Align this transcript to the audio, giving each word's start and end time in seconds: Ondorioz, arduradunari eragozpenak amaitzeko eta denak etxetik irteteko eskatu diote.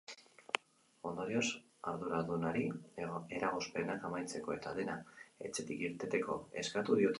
Ondorioz, 1.09 1.43
arduradunari 1.91 2.63
eragozpenak 3.39 4.09
amaitzeko 4.11 4.57
eta 4.59 4.75
denak 4.81 5.15
etxetik 5.51 5.89
irteteko 5.91 6.43
eskatu 6.65 6.95
diote. 7.01 7.09